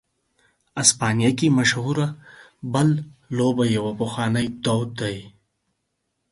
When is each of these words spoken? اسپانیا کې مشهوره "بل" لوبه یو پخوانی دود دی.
اسپانیا 0.81 1.31
کې 1.37 1.47
مشهوره 1.57 2.07
"بل" 2.73 2.89
لوبه 3.37 3.65
یو 3.75 3.85
پخوانی 3.99 4.47
دود 4.63 4.89
دی. 4.99 5.17